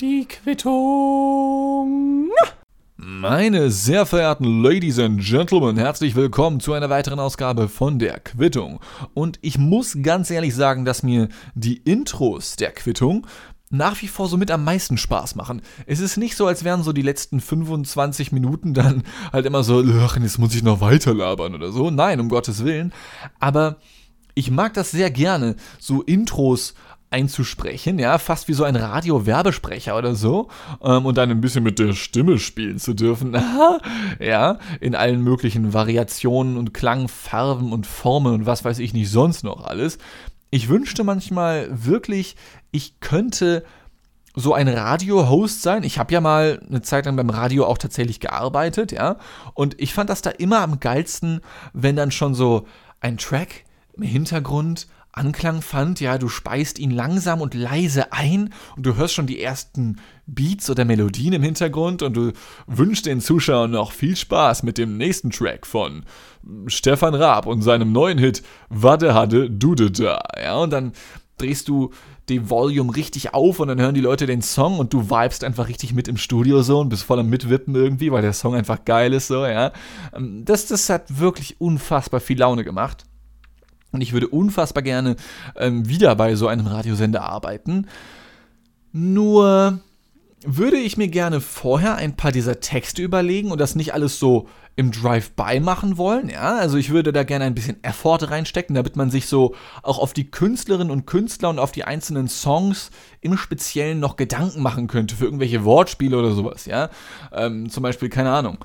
[0.00, 2.30] Die Quittung.
[2.96, 8.80] Meine sehr verehrten Ladies and Gentlemen, herzlich willkommen zu einer weiteren Ausgabe von der Quittung.
[9.12, 13.26] Und ich muss ganz ehrlich sagen, dass mir die Intros der Quittung
[13.68, 15.60] nach wie vor so mit am meisten Spaß machen.
[15.84, 19.02] Es ist nicht so, als wären so die letzten 25 Minuten dann
[19.34, 21.90] halt immer so, ach, jetzt muss ich noch weiter labern oder so.
[21.90, 22.94] Nein, um Gottes Willen.
[23.38, 23.76] Aber
[24.34, 26.72] ich mag das sehr gerne, so Intros
[27.10, 30.48] einzusprechen, ja, fast wie so ein Radio-Werbesprecher oder so,
[30.82, 33.36] ähm, und dann ein bisschen mit der Stimme spielen zu dürfen,
[34.20, 39.42] ja, in allen möglichen Variationen und Klangfarben und Formen und was weiß ich nicht sonst
[39.42, 39.98] noch alles.
[40.50, 42.36] Ich wünschte manchmal wirklich,
[42.70, 43.64] ich könnte
[44.34, 45.82] so ein Radio-Host sein.
[45.82, 49.16] Ich habe ja mal eine Zeit lang beim Radio auch tatsächlich gearbeitet, ja,
[49.54, 51.40] und ich fand das da immer am geilsten,
[51.72, 52.66] wenn dann schon so
[53.00, 53.64] ein Track
[53.96, 59.14] im Hintergrund Anklang fand, ja, du speist ihn langsam und leise ein und du hörst
[59.14, 62.32] schon die ersten Beats oder Melodien im Hintergrund und du
[62.66, 66.04] wünschst den Zuschauern noch viel Spaß mit dem nächsten Track von
[66.66, 70.92] Stefan Raab und seinem neuen Hit Wadde Hadde Dude da, ja, und dann
[71.38, 71.90] drehst du
[72.28, 75.68] die Volume richtig auf und dann hören die Leute den Song und du vibest einfach
[75.68, 78.84] richtig mit im Studio so und bist voll am Mitwippen irgendwie, weil der Song einfach
[78.84, 79.72] geil ist so, ja.
[80.14, 83.04] Ähm, das, das hat wirklich unfassbar viel Laune gemacht.
[83.92, 85.16] Und ich würde unfassbar gerne
[85.56, 87.86] ähm, wieder bei so einem Radiosender arbeiten.
[88.92, 89.80] Nur
[90.44, 94.48] würde ich mir gerne vorher ein paar dieser Texte überlegen und das nicht alles so
[94.76, 96.54] im Drive-by machen wollen, ja.
[96.56, 100.12] Also ich würde da gerne ein bisschen Effort reinstecken, damit man sich so auch auf
[100.12, 105.16] die Künstlerinnen und Künstler und auf die einzelnen Songs im Speziellen noch Gedanken machen könnte
[105.16, 106.90] für irgendwelche Wortspiele oder sowas, ja.
[107.32, 108.58] Ähm, zum Beispiel, keine Ahnung.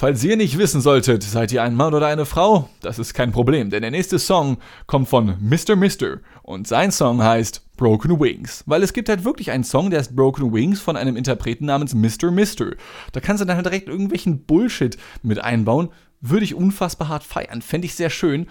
[0.00, 2.70] Falls ihr nicht wissen solltet, seid ihr ein Mann oder eine Frau?
[2.80, 4.56] Das ist kein Problem, denn der nächste Song
[4.86, 5.76] kommt von Mr.
[5.76, 8.64] Mister und sein Song heißt Broken Wings.
[8.64, 11.94] Weil es gibt halt wirklich einen Song, der ist Broken Wings von einem Interpreten namens
[11.94, 12.30] Mr.
[12.30, 12.70] Mister.
[13.12, 15.90] Da kannst du dann halt direkt irgendwelchen Bullshit mit einbauen.
[16.22, 17.60] Würde ich unfassbar hart feiern.
[17.60, 18.46] Fände ich sehr schön.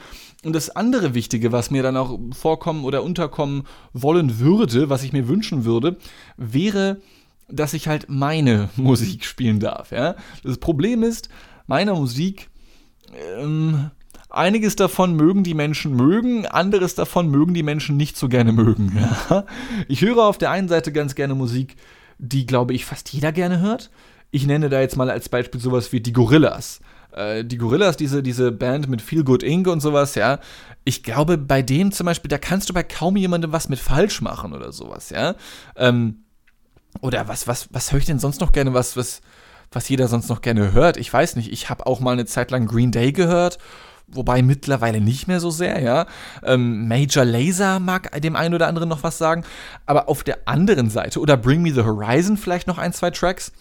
[0.46, 5.14] Und das andere Wichtige, was mir dann auch vorkommen oder unterkommen wollen würde, was ich
[5.14, 5.98] mir wünschen würde,
[6.38, 7.02] wäre
[7.52, 9.92] dass ich halt meine Musik spielen darf.
[9.92, 10.16] Ja?
[10.44, 11.30] Das Problem ist,
[11.68, 12.50] meine Musik,
[13.38, 13.92] ähm,
[14.30, 18.98] einiges davon mögen die Menschen mögen, anderes davon mögen die Menschen nicht so gerne mögen.
[19.30, 19.46] Ja?
[19.88, 21.76] Ich höre auf der einen Seite ganz gerne Musik,
[22.18, 23.90] die, glaube ich, fast jeder gerne hört.
[24.32, 26.82] Ich nenne da jetzt mal als Beispiel sowas wie die Gorillas.
[27.12, 29.68] Äh, die Gorillas, diese, diese Band mit Feel Good Inc.
[29.68, 30.40] und sowas, ja.
[30.84, 34.22] Ich glaube, bei dem zum Beispiel, da kannst du bei kaum jemandem was mit falsch
[34.22, 35.36] machen oder sowas, ja.
[35.76, 36.24] Ähm,
[37.02, 39.22] oder was, was, was höre ich denn sonst noch gerne, was, was,
[39.72, 40.98] was jeder sonst noch gerne hört?
[40.98, 41.52] Ich weiß nicht.
[41.52, 43.58] Ich habe auch mal eine Zeit lang Green Day gehört,
[44.08, 46.08] wobei mittlerweile nicht mehr so sehr, ja.
[46.44, 49.44] Ähm, Major Laser mag dem einen oder anderen noch was sagen.
[49.86, 53.52] Aber auf der anderen Seite, oder Bring Me the Horizon vielleicht noch ein, zwei Tracks.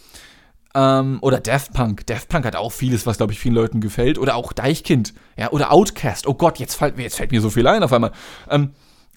[0.75, 2.06] Ähm, oder Daft Punk.
[2.06, 4.19] Daft Punk hat auch vieles, was, glaube ich, vielen Leuten gefällt.
[4.19, 5.15] Oder auch Deichkind.
[5.37, 6.27] Ja, oder Outcast.
[6.27, 8.12] Oh Gott, jetzt fällt, jetzt fällt mir so viel ein auf einmal.
[8.50, 8.71] Ähm,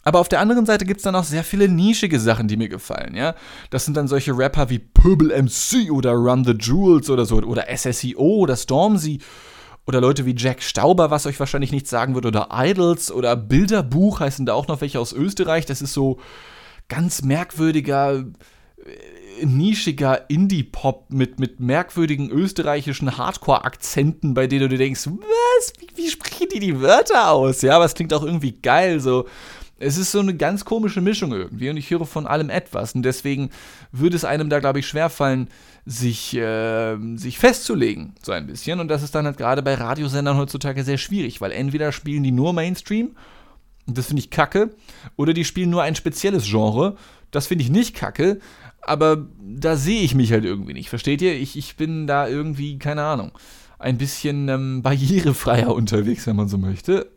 [0.03, 2.69] aber auf der anderen Seite gibt es dann auch sehr viele nischige Sachen, die mir
[2.69, 3.35] gefallen, ja.
[3.69, 7.65] Das sind dann solche Rapper wie Purple MC oder Run the Jewels oder so, oder
[7.75, 9.19] SSEO oder Stormzy
[9.85, 14.19] oder Leute wie Jack Stauber, was euch wahrscheinlich nichts sagen wird, oder Idols oder Bilderbuch
[14.19, 15.65] heißen da auch noch welche aus Österreich.
[15.65, 16.19] Das ist so
[16.87, 25.07] ganz merkwürdiger, äh, nischiger Indie-Pop mit, mit merkwürdigen österreichischen Hardcore-Akzenten, bei denen du dir denkst,
[25.07, 25.73] was?
[25.79, 27.61] Wie, wie sprechen die die Wörter aus?
[27.61, 29.25] Ja, aber es klingt auch irgendwie geil, so
[29.81, 33.03] es ist so eine ganz komische Mischung irgendwie und ich höre von allem etwas und
[33.03, 33.49] deswegen
[33.91, 35.49] würde es einem da, glaube ich, schwerfallen,
[35.85, 38.79] sich, äh, sich festzulegen, so ein bisschen.
[38.79, 42.31] Und das ist dann halt gerade bei Radiosendern heutzutage sehr schwierig, weil entweder spielen die
[42.31, 43.15] nur Mainstream,
[43.87, 44.75] das finde ich kacke,
[45.15, 46.95] oder die spielen nur ein spezielles Genre,
[47.31, 48.39] das finde ich nicht kacke,
[48.81, 51.33] aber da sehe ich mich halt irgendwie nicht, versteht ihr?
[51.33, 53.31] Ich, ich bin da irgendwie, keine Ahnung,
[53.79, 57.11] ein bisschen ähm, barrierefreier unterwegs, wenn man so möchte.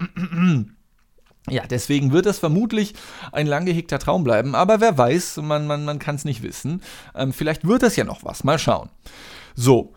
[1.50, 2.94] Ja, deswegen wird es vermutlich
[3.30, 6.82] ein lang gehegter Traum bleiben, aber wer weiß, man, man, man kann es nicht wissen.
[7.14, 8.88] Ähm, vielleicht wird es ja noch was, mal schauen.
[9.54, 9.92] So,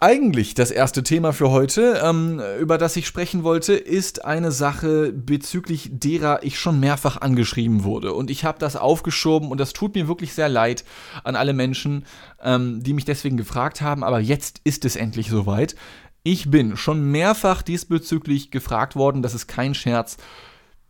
[0.00, 5.12] eigentlich das erste Thema für heute, ähm, über das ich sprechen wollte, ist eine Sache,
[5.12, 8.12] bezüglich derer ich schon mehrfach angeschrieben wurde.
[8.12, 10.84] Und ich habe das aufgeschoben und das tut mir wirklich sehr leid
[11.24, 12.04] an alle Menschen,
[12.42, 15.74] ähm, die mich deswegen gefragt haben, aber jetzt ist es endlich soweit.
[16.22, 20.16] Ich bin schon mehrfach diesbezüglich gefragt worden, das ist kein Scherz,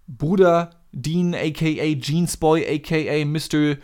[0.09, 3.77] Bruder Dean, aka Jeansboy, aka Mr.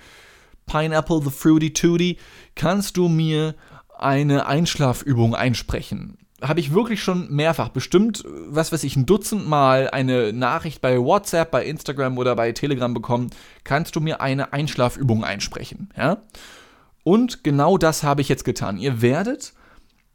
[0.67, 2.19] Pineapple the Fruity Tooty,
[2.55, 3.55] kannst du mir
[3.99, 6.19] eine Einschlafübung einsprechen?
[6.49, 10.99] habe ich wirklich schon mehrfach, bestimmt, was weiß ich, ein Dutzend Mal eine Nachricht bei
[10.99, 13.31] WhatsApp, bei Instagram oder bei Telegram bekommen,
[13.65, 16.19] kannst du mir eine Einschlafübung einsprechen, ja?
[17.03, 18.79] Und genau das habe ich jetzt getan.
[18.79, 19.53] Ihr werdet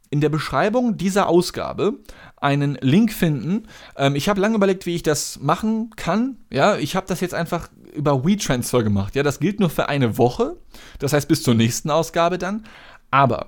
[0.10, 2.00] in der Beschreibung dieser Ausgabe
[2.38, 3.68] einen Link finden.
[3.96, 6.38] Ähm, ich habe lange überlegt, wie ich das machen kann.
[6.50, 9.16] Ja, ich habe das jetzt einfach über WeTransfer gemacht.
[9.16, 10.58] Ja, das gilt nur für eine Woche.
[11.00, 12.66] Das heißt bis zur nächsten Ausgabe dann.
[13.12, 13.48] Aber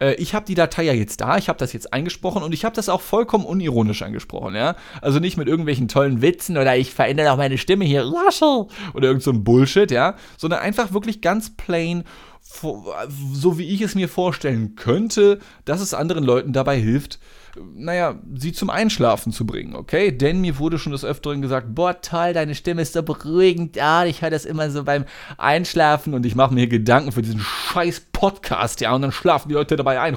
[0.00, 2.64] äh, ich habe die Datei ja jetzt da, ich habe das jetzt eingesprochen und ich
[2.64, 4.74] habe das auch vollkommen unironisch angesprochen, ja.
[5.00, 9.08] Also nicht mit irgendwelchen tollen Witzen oder ich verändere auch meine Stimme hier, Russell, oder
[9.08, 12.04] irgend so ein Bullshit, ja, sondern einfach wirklich ganz plain
[12.52, 17.18] so wie ich es mir vorstellen könnte, dass es anderen Leuten dabei hilft,
[17.74, 20.12] naja, sie zum Einschlafen zu bringen, okay?
[20.12, 24.04] Denn mir wurde schon des Öfteren gesagt, boah, toll, deine Stimme ist so beruhigend, ja,
[24.04, 25.04] ich höre das immer so beim
[25.36, 29.54] Einschlafen und ich mache mir Gedanken für diesen scheiß Podcast, ja, und dann schlafen die
[29.54, 30.16] Leute dabei ein.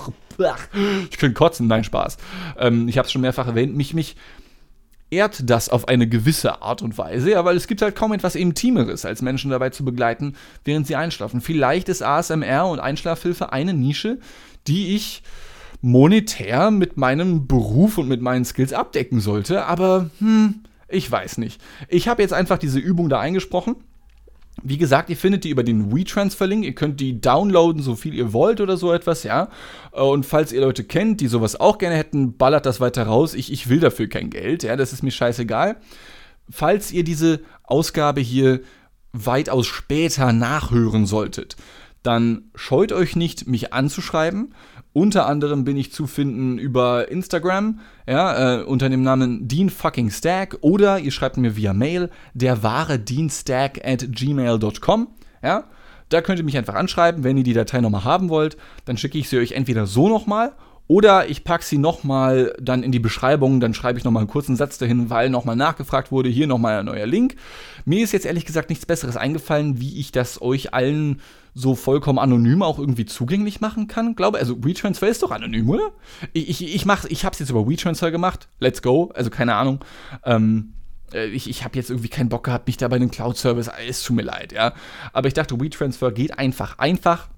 [1.12, 2.18] Ich könnte kotzen, nein, Spaß.
[2.58, 4.16] Ähm, ich habe es schon mehrfach erwähnt, mich, mich
[5.14, 8.36] ehrt das auf eine gewisse Art und Weise, ja, weil es gibt halt kaum etwas
[8.36, 11.42] Intimeres, als Menschen dabei zu begleiten, während sie einschlafen.
[11.42, 14.20] Vielleicht ist ASMR und Einschlafhilfe eine Nische,
[14.68, 15.24] die ich
[15.82, 21.62] monetär mit meinem Beruf und mit meinen Skills abdecken sollte, aber hm, ich weiß nicht.
[21.90, 23.76] Ich habe jetzt einfach diese Übung da eingesprochen.
[24.62, 26.64] Wie gesagt, ihr findet die über den WeTransfer-Link.
[26.64, 29.50] Ihr könnt die downloaden, so viel ihr wollt oder so etwas, ja.
[29.92, 33.34] Und falls ihr Leute kennt, die sowas auch gerne hätten, ballert das weiter raus.
[33.34, 35.78] Ich, ich will dafür kein Geld, ja, das ist mir scheißegal.
[36.50, 38.62] Falls ihr diese Ausgabe hier
[39.12, 41.56] weitaus später nachhören solltet,
[42.04, 44.54] dann scheut euch nicht, mich anzuschreiben.
[44.94, 50.12] Unter anderem bin ich zu finden über Instagram, ja, äh, unter dem Namen Dean fucking
[50.12, 55.08] Stack oder ihr schreibt mir via Mail der wahre Deanstack at gmail.com,
[55.44, 55.64] ja.
[56.10, 58.56] Da könnt ihr mich einfach anschreiben, wenn ihr die Datei nochmal haben wollt,
[58.86, 60.52] dann schicke ich sie euch entweder so nochmal
[60.88, 64.56] oder ich packe sie nochmal dann in die Beschreibung, dann schreibe ich nochmal einen kurzen
[64.56, 67.36] Satz dahin, weil nochmal nachgefragt wurde, hier nochmal ein neuer Link.
[67.86, 71.22] Mir ist jetzt ehrlich gesagt nichts Besseres eingefallen, wie ich das euch allen
[71.54, 74.16] so vollkommen anonym auch irgendwie zugänglich machen kann.
[74.16, 75.92] Glaube, also WeTransfer ist doch anonym, oder?
[76.34, 78.48] Ich, ich, ich, mach, ich habe es jetzt über WeTransfer gemacht.
[78.60, 79.12] Let's go.
[79.14, 79.80] Also keine Ahnung.
[80.26, 80.74] Ähm,
[81.14, 84.04] äh, ich, ich habe jetzt irgendwie keinen Bock gehabt, mich da bei einem Cloud-Service, es
[84.04, 84.74] tut mir leid, ja.
[85.14, 87.30] Aber ich dachte, WeTransfer geht einfach einfach,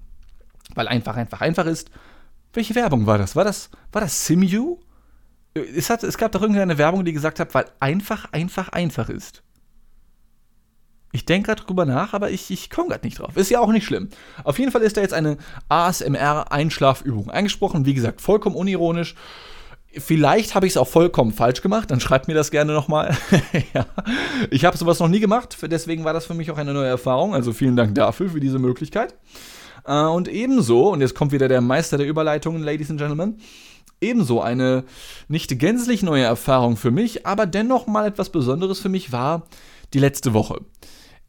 [0.74, 1.90] weil einfach einfach einfach ist.
[2.52, 3.36] Welche Werbung war das?
[3.36, 4.78] War das, war das SimU?
[5.54, 9.42] Es, hat, es gab doch irgendeine Werbung, die gesagt hat, weil einfach einfach einfach ist.
[11.16, 13.38] Ich denke gerade drüber nach, aber ich, ich komme gerade nicht drauf.
[13.38, 14.10] Ist ja auch nicht schlimm.
[14.44, 15.38] Auf jeden Fall ist da jetzt eine
[15.70, 17.86] ASMR-Einschlafübung eingesprochen.
[17.86, 19.14] Wie gesagt, vollkommen unironisch.
[19.96, 23.16] Vielleicht habe ich es auch vollkommen falsch gemacht, dann schreibt mir das gerne nochmal.
[23.74, 23.86] ja.
[24.50, 27.34] Ich habe sowas noch nie gemacht, deswegen war das für mich auch eine neue Erfahrung.
[27.34, 29.14] Also vielen Dank dafür, für diese Möglichkeit.
[29.86, 33.38] Äh, und ebenso, und jetzt kommt wieder der Meister der Überleitungen, Ladies and Gentlemen,
[34.02, 34.84] ebenso eine
[35.28, 39.46] nicht gänzlich neue Erfahrung für mich, aber dennoch mal etwas Besonderes für mich war
[39.94, 40.60] die letzte Woche.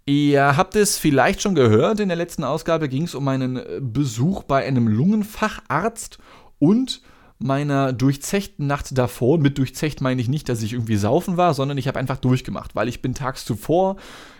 [0.09, 3.81] Ihr habt es vielleicht schon gehört, in der letzten Ausgabe ging es um meinen äh,
[3.81, 6.17] Besuch bei einem Lungenfacharzt
[6.59, 7.01] und
[7.39, 9.37] meiner durchzechten Nacht davor.
[9.37, 12.73] Mit durchzecht meine ich nicht, dass ich irgendwie saufen war, sondern ich habe einfach durchgemacht,
[12.73, 13.97] weil ich bin tags zuvor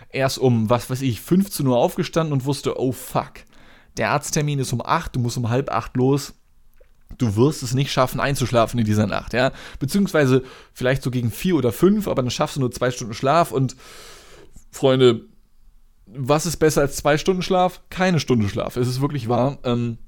[0.08, 3.44] erst um, was weiß ich, 15 Uhr aufgestanden und wusste, oh fuck,
[3.98, 6.32] der Arzttermin ist um 8, du musst um halb 8 los.
[7.18, 9.52] Du wirst es nicht schaffen, einzuschlafen in dieser Nacht, ja.
[9.78, 13.52] Beziehungsweise vielleicht so gegen 4 oder 5, aber dann schaffst du nur zwei Stunden Schlaf
[13.52, 13.76] und
[14.70, 15.26] Freunde,
[16.14, 17.82] was ist besser als zwei Stunden Schlaf?
[17.90, 18.76] Keine Stunde Schlaf.
[18.76, 19.58] Es ist wirklich wahr.
[19.64, 19.98] Ähm,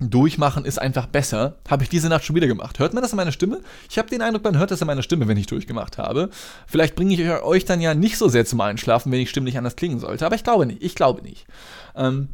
[0.00, 1.58] durchmachen ist einfach besser.
[1.68, 2.78] Habe ich diese Nacht schon wieder gemacht.
[2.78, 3.60] Hört man das in meiner Stimme?
[3.88, 6.30] Ich habe den Eindruck, man hört das in meiner Stimme, wenn ich durchgemacht habe.
[6.66, 9.76] Vielleicht bringe ich euch dann ja nicht so sehr zum Einschlafen, wenn ich stimmlich anders
[9.76, 10.24] klingen sollte.
[10.24, 10.82] Aber ich glaube nicht.
[10.82, 11.46] Ich glaube nicht.
[11.94, 12.28] Ähm,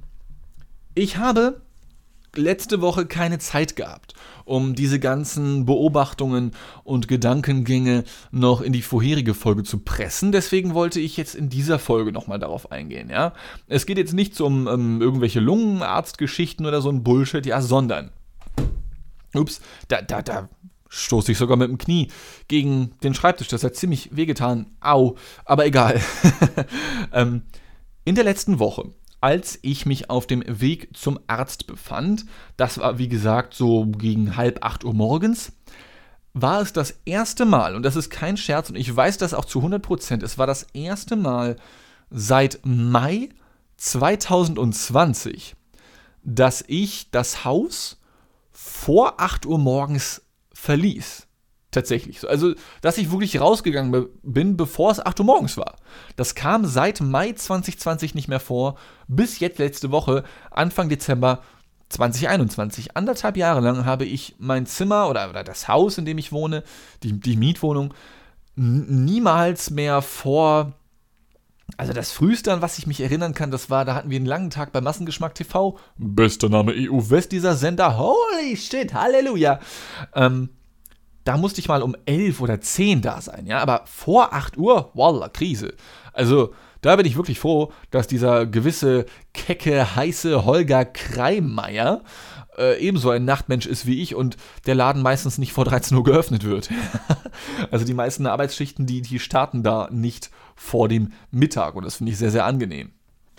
[0.95, 1.61] ich habe
[2.39, 4.15] letzte Woche keine Zeit gehabt,
[4.45, 6.53] um diese ganzen Beobachtungen
[6.85, 10.33] und Gedankengänge noch in die vorherige Folge zu pressen.
[10.33, 13.33] Deswegen wollte ich jetzt in dieser Folge nochmal darauf eingehen, ja.
[13.67, 18.11] Es geht jetzt nicht um ähm, irgendwelche Lungenarztgeschichten oder so ein Bullshit, ja, sondern.
[19.35, 20.49] Ups, da, da, da
[20.89, 22.09] stoße ich sogar mit dem Knie
[22.49, 23.49] gegen den Schreibtisch.
[23.49, 24.67] Das hat ziemlich wehgetan.
[24.81, 26.01] Au, aber egal.
[27.13, 27.43] ähm,
[28.05, 28.93] in der letzten Woche
[29.27, 34.37] als ich mich auf dem Weg zum Arzt befand, das war wie gesagt so gegen
[34.37, 35.51] halb acht Uhr morgens,
[36.33, 39.45] war es das erste Mal, und das ist kein Scherz, und ich weiß das auch
[39.45, 41.57] zu 100 Prozent, es war das erste Mal
[42.09, 43.31] seit Mai
[43.79, 45.57] 2020,
[46.23, 48.01] dass ich das Haus
[48.53, 51.26] vor 8 Uhr morgens verließ.
[51.77, 52.27] Tatsächlich.
[52.27, 55.77] Also, dass ich wirklich rausgegangen bin, bevor es 8 Uhr morgens war.
[56.17, 58.79] Das kam seit Mai 2020 nicht mehr vor,
[59.09, 61.43] bis jetzt letzte Woche, Anfang Dezember
[61.91, 66.33] 2021, anderthalb Jahre lang, habe ich mein Zimmer oder, oder das Haus, in dem ich
[66.33, 66.65] wohne,
[67.03, 67.93] die, die Mietwohnung,
[68.55, 70.73] niemals mehr vor.
[71.77, 74.25] Also das Frühste, an was ich mich erinnern kann, das war, da hatten wir einen
[74.25, 75.79] langen Tag bei Massengeschmack TV.
[75.99, 77.99] Bester Name EU West, dieser Sender.
[77.99, 79.61] Holy shit, Halleluja.
[80.15, 80.49] Ähm,
[81.27, 83.59] da musste ich mal um 11 oder 10 da sein, ja.
[83.59, 85.75] Aber vor 8 Uhr, voila, Krise.
[86.13, 92.03] Also, da bin ich wirklich froh, dass dieser gewisse, kecke, heiße Holger Kreimeier
[92.57, 96.05] äh, ebenso ein Nachtmensch ist wie ich und der Laden meistens nicht vor 13 Uhr
[96.05, 96.71] geöffnet wird.
[97.73, 102.13] also die meisten Arbeitsschichten, die, die starten da nicht vor dem Mittag und das finde
[102.13, 102.93] ich sehr, sehr angenehm.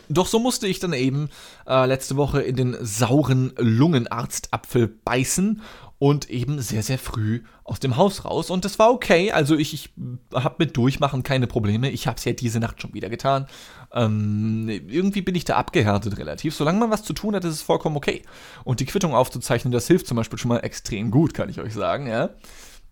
[0.09, 1.29] Doch so musste ich dann eben
[1.67, 5.61] äh, letzte Woche in den sauren Lungenarztapfel beißen
[5.99, 8.51] und eben sehr, sehr früh aus dem Haus raus.
[8.51, 9.31] Und das war okay.
[9.31, 9.89] Also ich, ich
[10.33, 11.89] habe mit Durchmachen keine Probleme.
[11.89, 13.47] Ich habe es ja diese Nacht schon wieder getan.
[13.91, 16.55] Ähm, irgendwie bin ich da abgehärtet relativ.
[16.55, 18.21] Solange man was zu tun hat, ist es vollkommen okay.
[18.63, 21.73] Und die Quittung aufzuzeichnen, das hilft zum Beispiel schon mal extrem gut, kann ich euch
[21.73, 22.07] sagen.
[22.07, 22.29] Ja?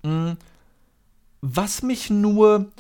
[0.04, 0.38] Mm,
[1.42, 2.72] was mich nur...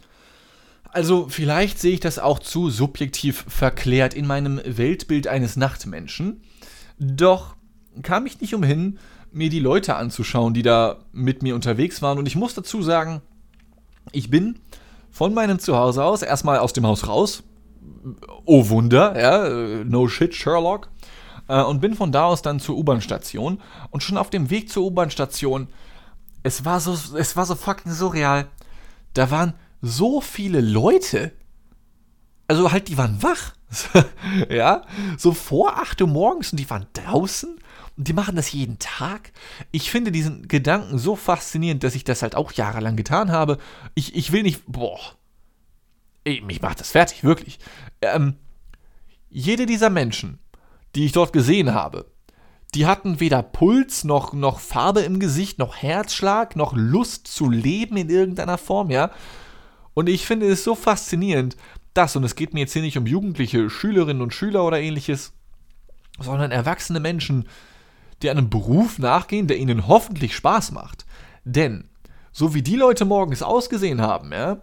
[0.89, 6.41] Also vielleicht sehe ich das auch zu subjektiv verklärt in meinem Weltbild eines Nachtmenschen.
[6.98, 7.58] Doch
[8.01, 8.98] kam ich nicht umhin,
[9.36, 12.18] mir die Leute anzuschauen, die da mit mir unterwegs waren.
[12.18, 13.22] Und ich muss dazu sagen,
[14.12, 14.60] ich bin
[15.12, 17.44] von meinem Zuhause aus erstmal aus dem Haus raus.
[18.46, 20.89] Oh Wunder, ja, no shit, Sherlock.
[21.48, 23.62] Äh, und bin von da aus dann zur U-Bahn-Station.
[23.92, 25.68] Und schon auf dem Weg zur U-Bahn-Station,
[26.44, 28.48] es war so, es war so fucking surreal.
[29.13, 31.34] Da waren so viele Leute.
[32.48, 33.54] Also halt, die waren wach.
[34.50, 34.84] ja,
[35.18, 37.60] so vor 8 Uhr morgens und die waren draußen
[37.98, 39.32] die machen das jeden Tag.
[39.72, 43.58] Ich finde diesen Gedanken so faszinierend, dass ich das halt auch jahrelang getan habe.
[43.94, 45.00] Ich, ich will nicht, boah,
[46.25, 47.60] ey, mich macht das fertig, wirklich.
[48.02, 48.36] Ähm,
[49.30, 50.40] jede dieser Menschen,
[50.96, 52.06] die ich dort gesehen habe,
[52.74, 57.96] die hatten weder Puls noch, noch Farbe im Gesicht, noch Herzschlag, noch Lust zu leben
[57.96, 59.12] in irgendeiner Form, ja.
[59.94, 61.56] Und ich finde es so faszinierend,
[61.94, 65.32] dass, und es geht mir jetzt hier nicht um jugendliche Schülerinnen und Schüler oder ähnliches,
[66.20, 67.48] sondern erwachsene Menschen,
[68.25, 71.05] die einem Beruf nachgehen, der ihnen hoffentlich Spaß macht.
[71.44, 71.89] Denn,
[72.32, 74.58] so wie die Leute morgens ausgesehen haben, ja,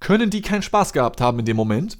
[0.00, 1.98] können die keinen Spaß gehabt haben in dem Moment.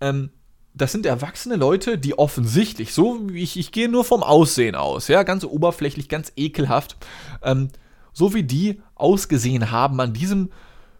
[0.00, 0.30] Ähm,
[0.74, 5.06] das sind erwachsene Leute, die offensichtlich, so wie ich, ich gehe nur vom Aussehen aus,
[5.06, 6.96] ja, ganz oberflächlich, ganz ekelhaft,
[7.42, 7.68] ähm,
[8.12, 10.50] so wie die ausgesehen haben an diesem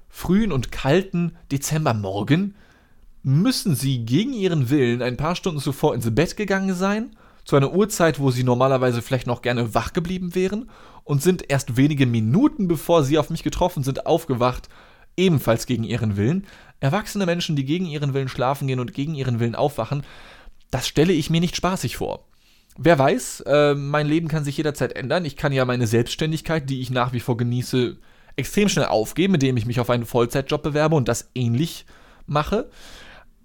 [0.08, 2.54] frühen und kalten Dezembermorgen,
[3.24, 7.16] müssen sie gegen ihren Willen ein paar Stunden zuvor ins Bett gegangen sein
[7.46, 10.68] zu einer Uhrzeit, wo sie normalerweise vielleicht noch gerne wach geblieben wären
[11.04, 14.68] und sind erst wenige Minuten bevor sie auf mich getroffen sind aufgewacht,
[15.16, 16.46] ebenfalls gegen ihren Willen.
[16.80, 20.02] Erwachsene Menschen, die gegen ihren Willen schlafen gehen und gegen ihren Willen aufwachen,
[20.72, 22.26] das stelle ich mir nicht spaßig vor.
[22.76, 25.24] Wer weiß, äh, mein Leben kann sich jederzeit ändern.
[25.24, 27.96] Ich kann ja meine Selbstständigkeit, die ich nach wie vor genieße,
[28.34, 31.86] extrem schnell aufgeben, indem ich mich auf einen Vollzeitjob bewerbe und das ähnlich
[32.26, 32.68] mache.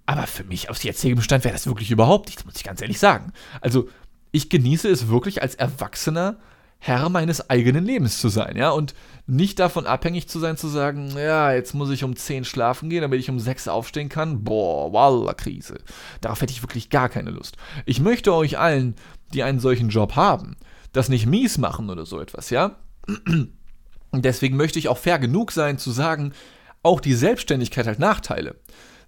[0.06, 3.00] Aber für mich aus jetzigem Stand wäre das wirklich überhaupt nichts, muss ich ganz ehrlich
[3.00, 3.34] sagen.
[3.62, 3.88] Also,
[4.32, 6.38] ich genieße es wirklich als Erwachsener
[6.84, 8.96] Herr meines eigenen Lebens zu sein, ja, und
[9.28, 13.04] nicht davon abhängig zu sein, zu sagen, ja, jetzt muss ich um 10 schlafen gehen,
[13.04, 14.44] damit ich um 6 aufstehen kann.
[14.44, 15.78] Boah, walla, Krise.
[16.22, 17.56] Darauf hätte ich wirklich gar keine Lust.
[17.86, 18.96] Ich möchte euch allen,
[19.32, 20.58] die einen solchen Job haben,
[20.92, 22.78] das nicht mies machen oder so etwas, ja?
[24.12, 26.34] Deswegen möchte ich auch fair genug sein, zu sagen,
[26.82, 28.56] auch die Selbstständigkeit hat Nachteile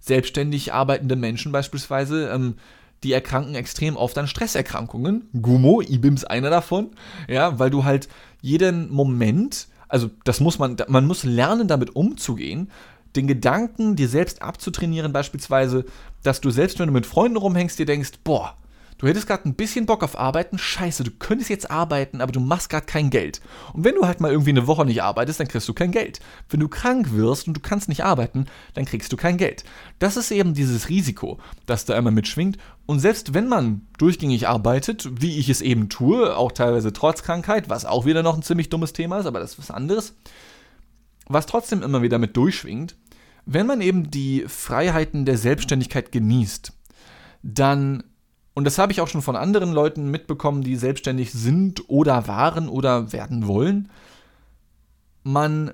[0.04, 2.56] selbstständig arbeitende Menschen beispielsweise, ähm,
[3.04, 5.30] die erkranken extrem oft an Stresserkrankungen.
[5.42, 6.92] Gummo, IBIMS einer davon,
[7.28, 8.10] ja, weil du halt
[8.42, 12.70] jeden Moment, also das muss man, man muss lernen, damit umzugehen,
[13.16, 15.86] den Gedanken, dir selbst abzutrainieren, beispielsweise,
[16.24, 18.58] dass du selbst, wenn du mit Freunden rumhängst, dir denkst, boah,
[18.98, 22.40] Du hättest gerade ein bisschen Bock auf Arbeiten, scheiße, du könntest jetzt arbeiten, aber du
[22.40, 23.42] machst gerade kein Geld.
[23.74, 26.20] Und wenn du halt mal irgendwie eine Woche nicht arbeitest, dann kriegst du kein Geld.
[26.50, 29.64] Wenn du krank wirst und du kannst nicht arbeiten, dann kriegst du kein Geld.
[30.00, 32.58] Das ist eben dieses Risiko, das da immer mitschwingt.
[32.86, 37.70] Und selbst wenn man durchgängig arbeitet, wie ich es eben tue, auch teilweise trotz Krankheit,
[37.70, 40.16] was auch wieder noch ein ziemlich dummes Thema ist, aber das ist was anderes,
[41.28, 42.96] was trotzdem immer wieder mit durchschwingt,
[43.46, 46.74] wenn man eben die Freiheiten der Selbstständigkeit genießt,
[47.42, 48.04] dann
[48.54, 52.70] und das habe ich auch schon von anderen Leuten mitbekommen, die selbstständig sind oder waren
[52.70, 53.90] oder werden wollen.
[55.24, 55.74] Man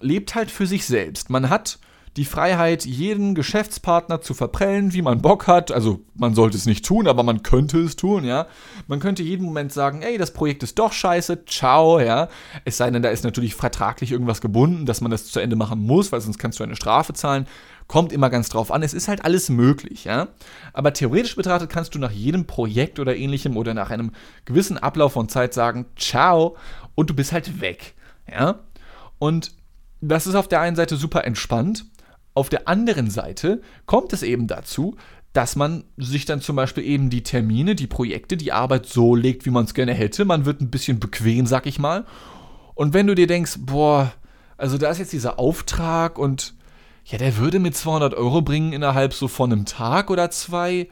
[0.00, 1.28] lebt halt für sich selbst.
[1.30, 1.78] Man hat
[2.16, 5.72] die Freiheit, jeden Geschäftspartner zu verprellen, wie man Bock hat.
[5.72, 8.46] Also man sollte es nicht tun, aber man könnte es tun, ja.
[8.86, 12.28] Man könnte jeden Moment sagen, ey, das Projekt ist doch scheiße, ciao, ja.
[12.64, 15.80] Es sei denn, da ist natürlich vertraglich irgendwas gebunden, dass man das zu Ende machen
[15.80, 17.46] muss, weil sonst kannst du eine Strafe zahlen.
[17.88, 18.82] Kommt immer ganz drauf an.
[18.82, 20.28] Es ist halt alles möglich, ja.
[20.72, 24.12] Aber theoretisch betrachtet kannst du nach jedem Projekt oder ähnlichem oder nach einem
[24.44, 26.56] gewissen Ablauf von Zeit sagen, ciao,
[26.94, 27.94] und du bist halt weg,
[28.30, 28.60] ja.
[29.18, 29.52] Und
[30.00, 31.86] das ist auf der einen Seite super entspannt.
[32.34, 34.96] Auf der anderen Seite kommt es eben dazu,
[35.32, 39.46] dass man sich dann zum Beispiel eben die Termine, die Projekte, die Arbeit so legt,
[39.46, 40.24] wie man es gerne hätte.
[40.24, 42.04] Man wird ein bisschen bequem, sag ich mal.
[42.74, 44.12] Und wenn du dir denkst, boah,
[44.56, 46.54] also da ist jetzt dieser Auftrag und
[47.04, 50.88] ja, der würde mir 200 Euro bringen innerhalb so von einem Tag oder zwei,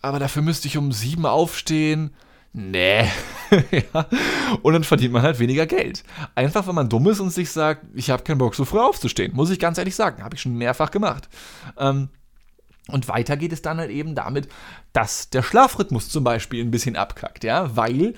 [0.00, 2.10] aber dafür müsste ich um sieben aufstehen.
[2.56, 3.10] Nee.
[3.50, 4.06] ja.
[4.62, 6.04] Und dann verdient man halt weniger Geld.
[6.36, 9.34] Einfach, wenn man dumm ist und sich sagt, ich habe keinen Bock, so früh aufzustehen.
[9.34, 10.22] Muss ich ganz ehrlich sagen.
[10.22, 11.28] Habe ich schon mehrfach gemacht.
[11.76, 12.10] Ähm,
[12.88, 14.48] und weiter geht es dann halt eben damit,
[14.92, 18.14] dass der Schlafrhythmus zum Beispiel ein bisschen abkackt, ja, weil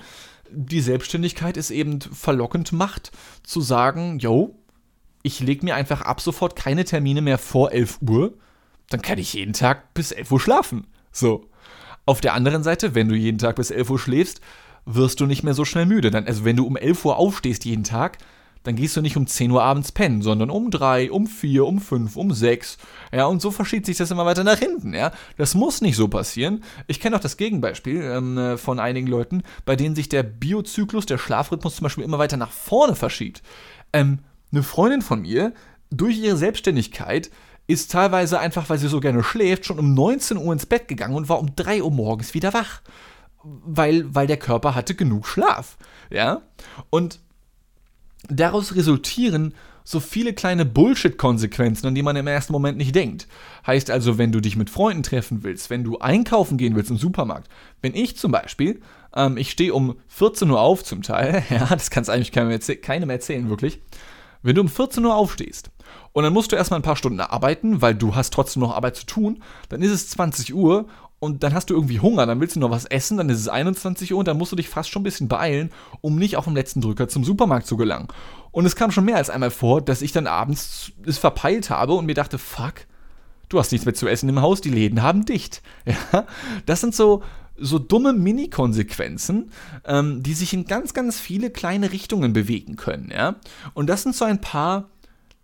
[0.51, 3.11] die Selbstständigkeit es eben verlockend macht,
[3.43, 4.59] zu sagen, yo,
[5.23, 8.37] ich lege mir einfach ab sofort keine Termine mehr vor 11 Uhr,
[8.89, 10.87] dann kann ich jeden Tag bis 11 Uhr schlafen.
[11.11, 11.49] So.
[12.07, 14.39] Auf der anderen Seite, wenn du jeden Tag bis 11 Uhr schläfst,
[14.85, 16.09] wirst du nicht mehr so schnell müde.
[16.09, 18.17] Dann, also wenn du um 11 Uhr aufstehst jeden Tag,
[18.63, 21.79] dann gehst du nicht um 10 Uhr abends pennen, sondern um 3, um 4, um
[21.79, 22.77] 5, um 6.
[23.11, 25.11] Ja, und so verschiebt sich das immer weiter nach hinten, ja.
[25.35, 26.63] Das muss nicht so passieren.
[26.87, 31.05] Ich kenne auch das Gegenbeispiel ähm, äh, von einigen Leuten, bei denen sich der Biozyklus,
[31.05, 33.43] der Schlafrhythmus zum Beispiel immer weiter nach vorne verschiebt.
[33.91, 34.19] Ähm,
[34.53, 35.51] eine Freundin von mir,
[35.91, 37.31] durch ihre Selbstständigkeit,
[37.67, 41.15] ist teilweise einfach, weil sie so gerne schläft, schon um 19 Uhr ins Bett gegangen
[41.15, 42.81] und war um 3 Uhr morgens wieder wach.
[43.43, 45.77] Weil, weil der Körper hatte genug Schlaf.
[46.09, 46.41] Ja?
[46.89, 47.19] Und
[48.29, 53.27] daraus resultieren so viele kleine Bullshit-Konsequenzen, an die man im ersten Moment nicht denkt.
[53.65, 56.97] Heißt also, wenn du dich mit Freunden treffen willst, wenn du einkaufen gehen willst im
[56.97, 57.49] Supermarkt.
[57.81, 58.81] Wenn ich zum Beispiel,
[59.15, 62.75] ähm, ich stehe um 14 Uhr auf zum Teil, ja, das kannst eigentlich keinem, erzäh
[62.75, 63.79] keinem erzählen, wirklich.
[64.41, 65.71] Wenn du um 14 Uhr aufstehst
[66.13, 68.95] und dann musst du erstmal ein paar Stunden arbeiten, weil du hast trotzdem noch Arbeit
[68.95, 70.87] zu tun, dann ist es 20 Uhr
[71.19, 73.47] und dann hast du irgendwie Hunger, dann willst du noch was essen, dann ist es
[73.47, 76.45] 21 Uhr und dann musst du dich fast schon ein bisschen beeilen, um nicht auf
[76.45, 78.07] dem letzten Drücker zum Supermarkt zu gelangen.
[78.51, 81.93] Und es kam schon mehr als einmal vor, dass ich dann abends es verpeilt habe
[81.93, 82.85] und mir dachte, fuck,
[83.49, 85.61] du hast nichts mehr zu essen im Haus, die Läden haben dicht.
[85.85, 86.25] Ja,
[86.65, 87.23] das sind so,
[87.57, 89.51] so dumme Mini-Konsequenzen,
[89.85, 93.09] ähm, die sich in ganz, ganz viele kleine Richtungen bewegen können.
[93.11, 93.35] Ja?
[93.73, 94.89] Und das sind so ein paar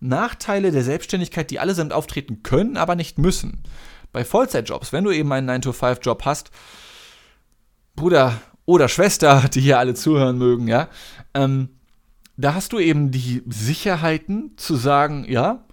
[0.04, 3.64] Nachteile der Selbstständigkeit, die allesamt auftreten können, aber nicht müssen.
[4.12, 6.52] Bei Vollzeitjobs, wenn du eben einen 9-to-5-Job hast,
[7.96, 10.90] Bruder oder Schwester, die hier alle zuhören mögen, ja,
[11.34, 11.70] ähm,
[12.36, 15.66] da hast du eben die Sicherheiten zu sagen, ja,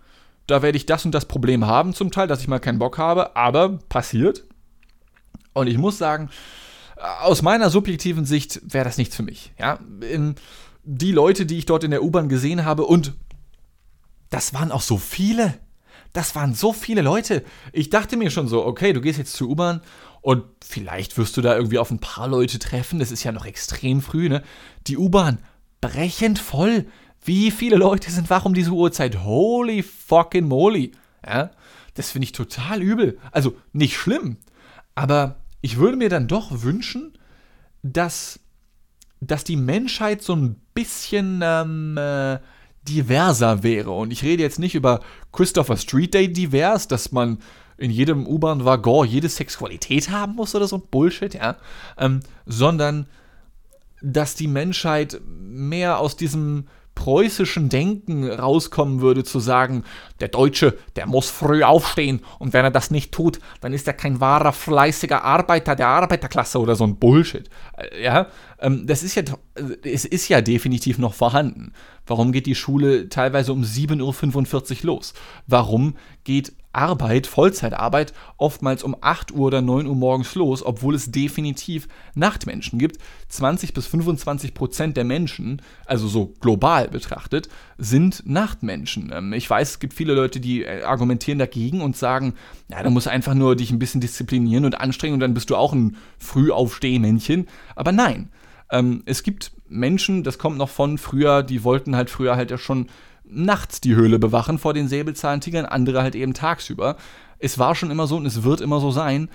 [0.46, 2.98] da werde ich das und das Problem haben zum Teil, dass ich mal keinen Bock
[2.98, 4.44] habe, aber passiert.
[5.52, 6.28] Und ich muss sagen,
[7.20, 9.52] aus meiner subjektiven Sicht wäre das nichts für mich.
[9.58, 10.34] Ja, in
[10.84, 13.14] die Leute, die ich dort in der U-Bahn gesehen habe und
[14.30, 15.58] das waren auch so viele.
[16.12, 17.44] Das waren so viele Leute.
[17.72, 19.80] Ich dachte mir schon so, okay, du gehst jetzt zur U-Bahn
[20.22, 22.98] und vielleicht wirst du da irgendwie auf ein paar Leute treffen.
[22.98, 24.42] Das ist ja noch extrem früh, ne?
[24.86, 25.38] Die U-Bahn
[25.80, 26.86] brechend voll.
[27.22, 29.22] Wie viele Leute sind wach um diese Uhrzeit?
[29.22, 30.92] Holy fucking moly.
[31.26, 31.50] Ja?
[31.94, 33.18] Das finde ich total übel.
[33.30, 34.38] Also nicht schlimm.
[34.94, 37.18] Aber ich würde mir dann doch wünschen,
[37.82, 38.40] dass,
[39.20, 42.38] dass die Menschheit so ein bisschen ähm, äh,
[42.88, 43.90] diverser wäre.
[43.90, 45.00] Und ich rede jetzt nicht über
[45.32, 47.38] Christopher Street Day divers, dass man
[47.76, 51.56] in jedem U-Bahn-Waggon jede Sexualität haben muss oder so ein Bullshit, ja.
[51.98, 53.06] Ähm, sondern
[54.02, 59.84] dass die Menschheit mehr aus diesem preußischen Denken rauskommen würde, zu sagen,
[60.20, 63.94] der Deutsche, der muss früh aufstehen und wenn er das nicht tut, dann ist er
[63.94, 67.48] kein wahrer, fleißiger Arbeiter der Arbeiterklasse oder so ein Bullshit.
[67.76, 68.26] Äh, ja,
[68.58, 69.22] ähm, das ist ja,
[69.82, 71.72] es ist ja definitiv noch vorhanden.
[72.06, 75.14] Warum geht die Schule teilweise um 7.45 Uhr los?
[75.46, 81.10] Warum geht Arbeit, Vollzeitarbeit, oftmals um 8 Uhr oder 9 Uhr morgens los, obwohl es
[81.10, 82.98] definitiv Nachtmenschen gibt.
[83.28, 89.10] 20 bis 25 Prozent der Menschen, also so global betrachtet, sind Nachtmenschen.
[89.12, 92.34] Ähm, ich weiß, es gibt viele Leute, die äh, argumentieren dagegen und sagen,
[92.68, 95.50] ja, da musst du einfach nur dich ein bisschen disziplinieren und anstrengen und dann bist
[95.50, 97.48] du auch ein Frühaufstehmännchen.
[97.74, 98.30] Aber nein,
[98.70, 102.58] ähm, es gibt Menschen, das kommt noch von früher, die wollten halt früher halt ja
[102.58, 102.88] schon
[103.24, 106.96] nachts die Höhle bewachen vor den Säbelzahntigern, andere halt eben tagsüber.
[107.38, 109.28] Es war schon immer so und es wird immer so sein.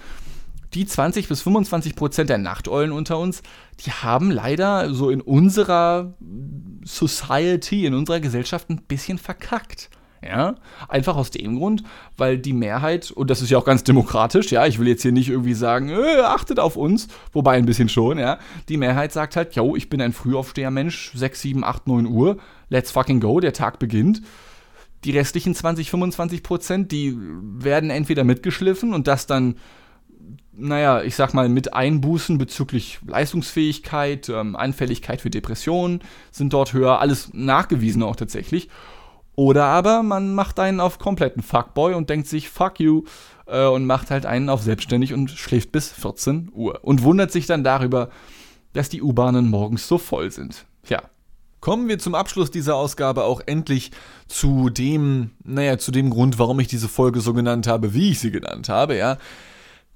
[0.74, 3.41] Die 20 bis 25 Prozent der Nachteulen unter uns,
[3.86, 6.13] die haben leider so in unserer
[6.84, 9.89] Society, in unserer Gesellschaft ein bisschen verkackt.
[10.25, 10.55] Ja,
[10.88, 11.83] einfach aus dem Grund,
[12.17, 15.11] weil die Mehrheit, und das ist ja auch ganz demokratisch, ja, ich will jetzt hier
[15.11, 19.35] nicht irgendwie sagen, äh, achtet auf uns, wobei ein bisschen schon, ja, die Mehrheit sagt
[19.35, 22.38] halt, yo, ich bin ein Frühaufsteher-Mensch, 6, 7, 8, 9 Uhr,
[22.69, 24.23] let's fucking go, der Tag beginnt.
[25.03, 29.57] Die restlichen 20, 25 Prozent, die werden entweder mitgeschliffen und das dann
[30.57, 35.99] naja, ich sag mal, mit Einbußen bezüglich Leistungsfähigkeit, ähm, Anfälligkeit für Depressionen
[36.31, 38.69] sind dort höher, alles nachgewiesen auch tatsächlich.
[39.36, 43.04] Oder aber man macht einen auf kompletten Fuckboy und denkt sich, fuck you,
[43.48, 46.80] äh, und macht halt einen auf selbstständig und schläft bis 14 Uhr.
[46.84, 48.10] Und wundert sich dann darüber,
[48.74, 50.65] dass die U-Bahnen morgens so voll sind.
[50.88, 51.02] Ja.
[51.62, 53.91] Kommen wir zum Abschluss dieser Ausgabe auch endlich
[54.28, 58.19] zu dem, naja, zu dem Grund, warum ich diese Folge so genannt habe, wie ich
[58.19, 59.17] sie genannt habe, ja.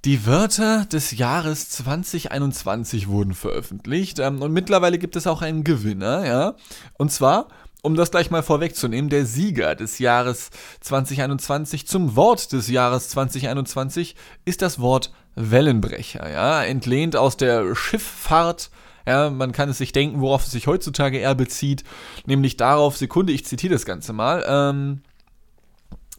[0.05, 6.25] Die Wörter des Jahres 2021 wurden veröffentlicht ähm, und mittlerweile gibt es auch einen Gewinner,
[6.25, 6.55] ja.
[6.97, 7.49] Und zwar
[7.81, 10.49] um das gleich mal vorwegzunehmen, der Sieger des Jahres
[10.81, 14.15] 2021 zum Wort des Jahres 2021
[14.45, 18.69] ist das Wort Wellenbrecher, ja, entlehnt aus der Schifffahrt.
[19.07, 21.83] Ja, man kann es sich denken, worauf es sich heutzutage eher bezieht,
[22.25, 25.01] nämlich darauf, Sekunde, ich zitiere das Ganze mal, ähm,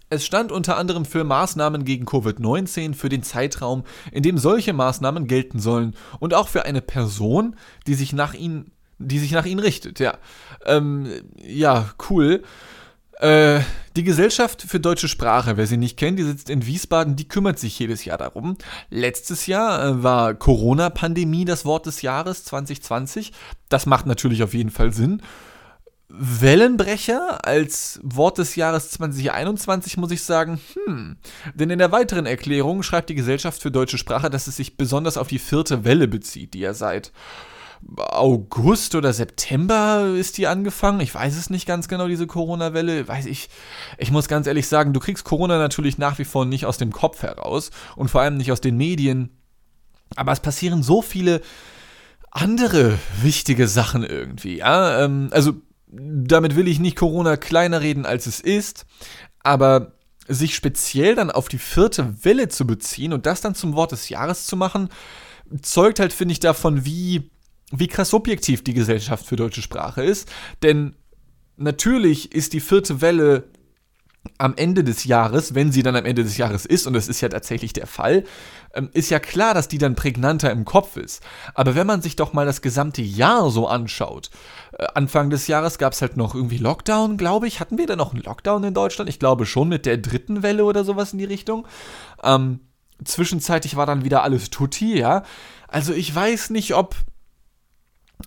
[0.09, 5.29] es stand unter anderem für Maßnahmen gegen Covid-19 für den Zeitraum, in dem solche Maßnahmen
[5.29, 7.55] gelten sollen und auch für eine Person,
[7.87, 10.19] die sich nach ihnen die sich nach ihnen richtet, ja.
[10.65, 11.11] Ähm,
[11.43, 12.43] ja, cool.
[13.19, 13.61] Äh,
[13.97, 17.59] die Gesellschaft für deutsche Sprache, wer sie nicht kennt, die sitzt in Wiesbaden, die kümmert
[17.59, 18.57] sich jedes Jahr darum.
[18.89, 23.33] Letztes Jahr äh, war Corona-Pandemie das Wort des Jahres 2020.
[23.69, 25.23] Das macht natürlich auf jeden Fall Sinn.
[26.09, 31.17] Wellenbrecher als Wort des Jahres 2021 muss ich sagen, hm.
[31.55, 35.17] Denn in der weiteren Erklärung schreibt die Gesellschaft für deutsche Sprache, dass es sich besonders
[35.17, 37.13] auf die vierte Welle bezieht, die er seit
[37.97, 41.01] August oder September ist die angefangen.
[41.01, 43.09] Ich weiß es nicht ganz genau, diese Corona-Welle.
[43.09, 43.49] Weiß ich.
[43.99, 46.93] Ich muss ganz ehrlich sagen, du kriegst Corona natürlich nach wie vor nicht aus dem
[46.93, 49.31] Kopf heraus und vor allem nicht aus den Medien.
[50.17, 51.41] Aber es passieren so viele
[52.31, 54.59] andere wichtige Sachen irgendwie.
[54.59, 55.05] Ja?
[55.05, 55.55] Ähm, also,
[55.89, 58.87] damit will ich nicht Corona kleiner reden, als es ist.
[59.43, 59.95] Aber
[60.29, 64.09] sich speziell dann auf die vierte Welle zu beziehen und das dann zum Wort des
[64.09, 64.91] Jahres zu machen,
[65.63, 67.31] zeugt halt, finde ich, davon, wie
[67.71, 70.29] wie krass subjektiv die Gesellschaft für deutsche Sprache ist.
[70.63, 70.97] Denn
[71.57, 73.45] natürlich ist die vierte Welle
[74.37, 77.23] am Ende des Jahres, wenn sie dann am Ende des Jahres ist, und das ist
[77.23, 78.25] ja tatsächlich der Fall,
[78.75, 81.23] ähm, ist ja klar, dass die dann prägnanter im Kopf ist.
[81.55, 84.31] Aber wenn man sich doch mal das gesamte Jahr so anschaut,
[84.79, 87.61] äh, Anfang des Jahres gab es halt noch irgendwie Lockdown, glaube ich.
[87.61, 89.09] Hatten wir da noch einen Lockdown in Deutschland?
[89.09, 91.67] Ich glaube schon mit der dritten Welle oder sowas in die Richtung.
[92.23, 92.61] Ähm,
[93.05, 95.23] zwischenzeitlich war dann wieder alles tutti, ja.
[95.67, 96.95] Also ich weiß nicht, ob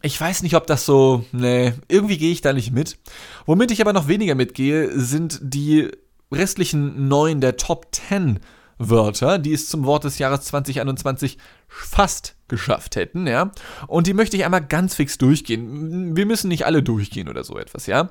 [0.01, 2.97] ich weiß nicht, ob das so, nee, irgendwie gehe ich da nicht mit.
[3.45, 5.89] Womit ich aber noch weniger mitgehe, sind die
[6.31, 8.39] restlichen neun der Top 10
[8.77, 13.51] Wörter, die es zum Wort des Jahres 2021 fast geschafft hätten, ja.
[13.87, 16.15] Und die möchte ich einmal ganz fix durchgehen.
[16.15, 18.09] Wir müssen nicht alle durchgehen oder so etwas, ja.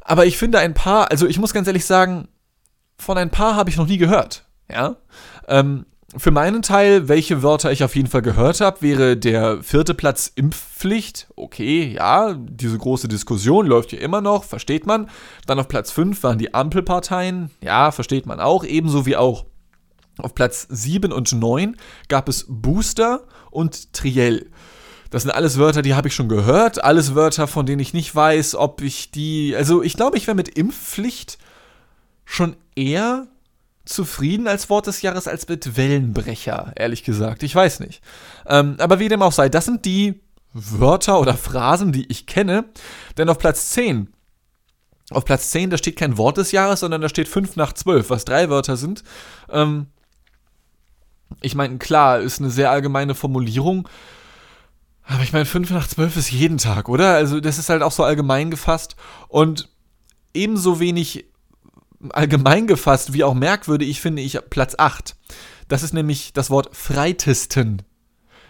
[0.00, 2.28] Aber ich finde ein paar, also ich muss ganz ehrlich sagen,
[2.98, 4.96] von ein paar habe ich noch nie gehört, ja.
[5.48, 9.94] Ähm, für meinen Teil, welche Wörter ich auf jeden Fall gehört habe, wäre der vierte
[9.94, 11.28] Platz Impfpflicht.
[11.36, 15.08] Okay, ja, diese große Diskussion läuft hier immer noch, versteht man.
[15.46, 17.50] Dann auf Platz 5 waren die Ampelparteien.
[17.60, 18.64] Ja, versteht man auch.
[18.64, 19.46] Ebenso wie auch
[20.18, 21.76] auf Platz 7 und 9
[22.08, 24.50] gab es Booster und Triell.
[25.10, 26.82] Das sind alles Wörter, die habe ich schon gehört.
[26.82, 29.54] Alles Wörter, von denen ich nicht weiß, ob ich die.
[29.56, 31.38] Also, ich glaube, ich wäre mit Impfpflicht
[32.24, 33.28] schon eher
[33.84, 37.42] zufrieden als Wort des Jahres als mit Wellenbrecher, ehrlich gesagt.
[37.42, 38.02] Ich weiß nicht.
[38.46, 42.64] Ähm, aber wie dem auch sei, das sind die Wörter oder Phrasen, die ich kenne.
[43.18, 44.08] Denn auf Platz 10,
[45.10, 48.08] auf Platz 10, da steht kein Wort des Jahres, sondern da steht 5 nach 12,
[48.08, 49.02] was drei Wörter sind.
[49.50, 49.86] Ähm,
[51.42, 53.88] ich meine, klar, ist eine sehr allgemeine Formulierung.
[55.02, 57.14] Aber ich meine, 5 nach 12 ist jeden Tag, oder?
[57.14, 58.96] Also, das ist halt auch so allgemein gefasst.
[59.28, 59.68] Und
[60.32, 61.26] ebenso wenig
[62.12, 65.16] allgemein gefasst, wie auch merkwürdig, finde ich Platz 8.
[65.68, 67.82] Das ist nämlich das Wort Freitesten.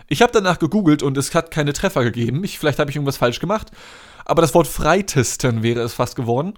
[0.09, 2.45] Ich habe danach gegoogelt und es hat keine Treffer gegeben.
[2.45, 3.71] Ich, vielleicht habe ich irgendwas falsch gemacht.
[4.25, 6.55] Aber das Wort Freitesten wäre es fast geworden.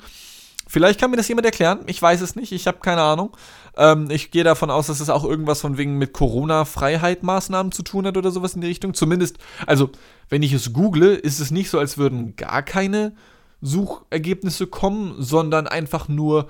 [0.68, 1.80] Vielleicht kann mir das jemand erklären.
[1.86, 2.50] Ich weiß es nicht.
[2.50, 3.36] Ich habe keine Ahnung.
[3.76, 8.06] Ähm, ich gehe davon aus, dass es auch irgendwas von wegen mit Corona-Freiheit-Maßnahmen zu tun
[8.06, 8.92] hat oder sowas in die Richtung.
[8.94, 9.90] Zumindest, also,
[10.28, 13.14] wenn ich es google, ist es nicht so, als würden gar keine
[13.60, 16.48] Suchergebnisse kommen, sondern einfach nur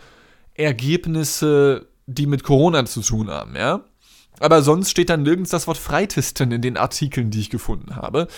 [0.57, 3.85] Ergebnisse, die mit Corona zu tun haben, ja.
[4.39, 8.29] Aber sonst steht dann nirgends das Wort Freitesten in den Artikeln, die ich gefunden habe.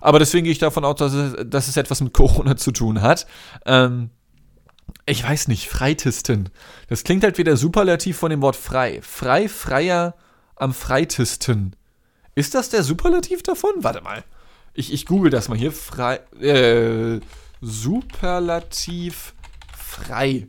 [0.00, 3.00] Aber deswegen gehe ich davon aus, dass es, dass es etwas mit Corona zu tun
[3.00, 3.26] hat.
[3.64, 4.10] Ähm,
[5.06, 6.50] ich weiß nicht, freitesten.
[6.88, 9.00] Das klingt halt wie der Superlativ von dem Wort frei.
[9.02, 10.14] Frei, freier,
[10.56, 11.74] am freitesten.
[12.34, 13.72] Ist das der Superlativ davon?
[13.78, 14.24] Warte mal.
[14.74, 15.72] Ich, ich google das mal hier.
[15.72, 17.20] Frei, äh,
[17.62, 19.34] Superlativ
[19.76, 20.48] frei.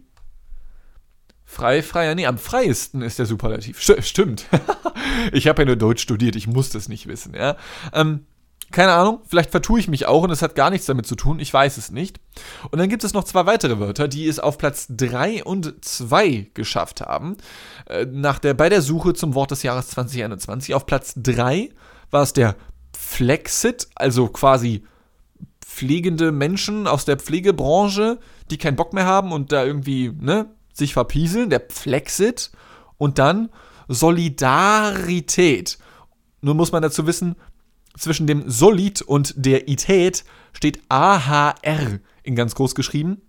[1.58, 3.82] Frei, freier, nee, am freiesten ist der Superlativ.
[3.82, 4.46] Stimmt.
[5.32, 7.58] ich habe ja nur Deutsch studiert, ich muss das nicht wissen, ja.
[7.94, 8.28] Ähm,
[8.70, 11.40] keine Ahnung, vielleicht vertue ich mich auch und es hat gar nichts damit zu tun,
[11.40, 12.20] ich weiß es nicht.
[12.70, 16.52] Und dann gibt es noch zwei weitere Wörter, die es auf Platz 3 und 2
[16.54, 17.38] geschafft haben.
[17.88, 20.76] Äh, nach der, bei der Suche zum Wort des Jahres 2021.
[20.76, 21.72] Auf Platz 3
[22.12, 22.56] war es der
[22.96, 24.84] Flexit, also quasi
[25.60, 28.20] pflegende Menschen aus der Pflegebranche,
[28.52, 32.52] die keinen Bock mehr haben und da irgendwie, ne, sich verpieseln, der Flexit.
[32.98, 33.50] Und dann
[33.88, 35.78] Solidarität.
[36.42, 37.36] Nur muss man dazu wissen,
[37.98, 43.22] zwischen dem Solid und der Ität steht AHR in ganz groß geschrieben.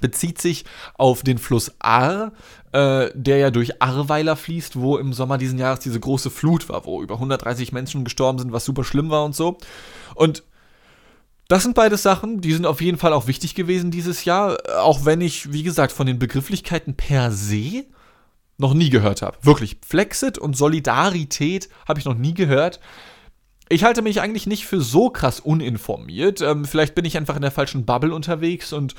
[0.00, 2.32] Bezieht sich auf den Fluss Ahr,
[2.72, 6.84] äh, der ja durch Ahrweiler fließt, wo im Sommer diesen Jahres diese große Flut war,
[6.84, 9.58] wo über 130 Menschen gestorben sind, was super schlimm war und so.
[10.16, 10.42] Und
[11.48, 15.04] das sind beide Sachen, die sind auf jeden Fall auch wichtig gewesen dieses Jahr, auch
[15.04, 17.84] wenn ich, wie gesagt, von den Begrifflichkeiten per se
[18.56, 19.36] noch nie gehört habe.
[19.42, 22.80] Wirklich, Flexit und Solidarität habe ich noch nie gehört.
[23.68, 26.40] Ich halte mich eigentlich nicht für so krass uninformiert.
[26.40, 28.94] Ähm, vielleicht bin ich einfach in der falschen Bubble unterwegs und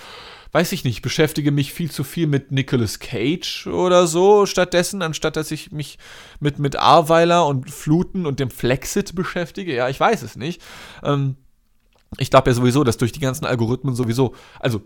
[0.52, 5.36] weiß ich nicht, beschäftige mich viel zu viel mit Nicolas Cage oder so stattdessen, anstatt
[5.36, 5.98] dass ich mich
[6.40, 9.76] mit, mit Arweiler und Fluten und dem Flexit beschäftige.
[9.76, 10.62] Ja, ich weiß es nicht.
[11.04, 11.36] Ähm,
[12.18, 14.82] ich glaube ja sowieso, dass durch die ganzen Algorithmen sowieso, also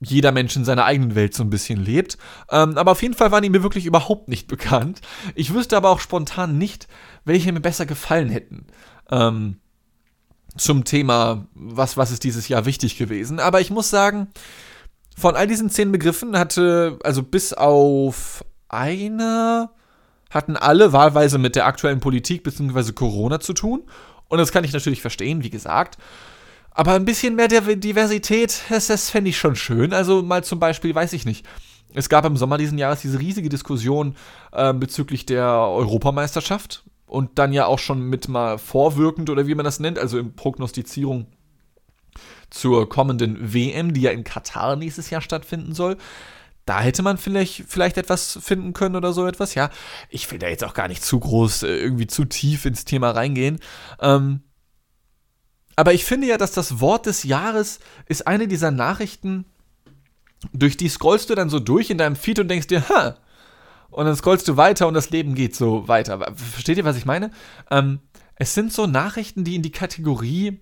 [0.00, 2.18] jeder Mensch in seiner eigenen Welt so ein bisschen lebt.
[2.50, 5.00] Ähm, aber auf jeden Fall waren die mir wirklich überhaupt nicht bekannt.
[5.34, 6.88] Ich wüsste aber auch spontan nicht,
[7.24, 8.66] welche mir besser gefallen hätten
[9.10, 9.58] ähm,
[10.56, 13.38] zum Thema, was, was ist dieses Jahr wichtig gewesen.
[13.38, 14.28] Aber ich muss sagen,
[15.16, 19.70] von all diesen zehn Begriffen hatte, also bis auf eine,
[20.30, 22.92] hatten alle wahlweise mit der aktuellen Politik bzw.
[22.92, 23.84] Corona zu tun.
[24.28, 25.98] Und das kann ich natürlich verstehen, wie gesagt.
[26.74, 29.92] Aber ein bisschen mehr Diversität, das, das fände ich schon schön.
[29.92, 31.46] Also mal zum Beispiel, weiß ich nicht.
[31.94, 34.16] Es gab im Sommer diesen Jahres diese riesige Diskussion
[34.52, 39.64] äh, bezüglich der Europameisterschaft und dann ja auch schon mit mal vorwirkend oder wie man
[39.64, 41.26] das nennt, also in Prognostizierung
[42.48, 45.98] zur kommenden WM, die ja in Katar nächstes Jahr stattfinden soll.
[46.64, 49.54] Da hätte man vielleicht, vielleicht etwas finden können oder so etwas.
[49.54, 49.68] Ja,
[50.08, 53.10] ich will da jetzt auch gar nicht zu groß, äh, irgendwie zu tief ins Thema
[53.10, 53.58] reingehen.
[54.00, 54.40] Ähm,
[55.76, 59.44] aber ich finde ja, dass das Wort des Jahres ist eine dieser Nachrichten,
[60.52, 63.16] durch die scrollst du dann so durch in deinem Feed und denkst dir, ha,
[63.90, 66.34] und dann scrollst du weiter und das Leben geht so weiter.
[66.34, 67.30] Versteht ihr, was ich meine?
[67.70, 68.00] Ähm,
[68.36, 70.60] es sind so Nachrichten, die in die Kategorie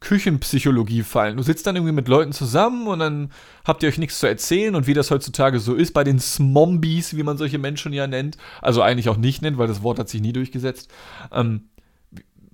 [0.00, 1.36] Küchenpsychologie fallen.
[1.36, 3.30] Du sitzt dann irgendwie mit Leuten zusammen und dann
[3.66, 7.16] habt ihr euch nichts zu erzählen und wie das heutzutage so ist bei den Smombies,
[7.16, 10.08] wie man solche Menschen ja nennt, also eigentlich auch nicht nennt, weil das Wort hat
[10.08, 10.90] sich nie durchgesetzt,
[11.32, 11.68] ähm,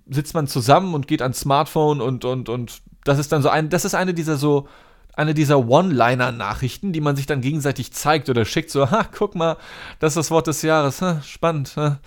[0.09, 3.69] sitzt man zusammen und geht ans Smartphone und, und, und das ist dann so ein,
[3.69, 4.69] das ist eine dieser so
[5.17, 9.57] eine dieser One-Liner-Nachrichten, die man sich dann gegenseitig zeigt oder schickt, so, ha, guck mal,
[9.99, 12.01] das ist das Wort des Jahres, ha, spannend, ha.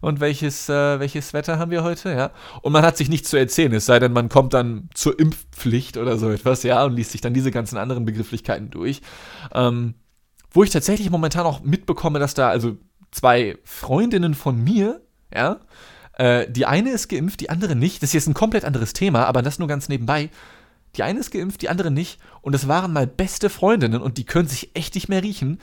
[0.00, 2.30] Und welches, äh, welches Wetter haben wir heute, ja?
[2.62, 5.96] Und man hat sich nichts zu erzählen, es sei denn, man kommt dann zur Impfpflicht
[5.96, 9.02] oder so etwas, ja, und liest sich dann diese ganzen anderen Begrifflichkeiten durch.
[9.52, 9.94] Ähm,
[10.50, 12.76] wo ich tatsächlich momentan auch mitbekomme, dass da also
[13.12, 15.00] zwei Freundinnen von mir,
[15.34, 15.60] ja,
[16.16, 18.02] äh, die eine ist geimpft, die andere nicht.
[18.02, 20.30] Das ist jetzt ein komplett anderes Thema, aber das nur ganz nebenbei.
[20.96, 22.20] Die eine ist geimpft, die andere nicht.
[22.40, 25.58] Und das waren mal beste Freundinnen und die können sich echt nicht mehr riechen.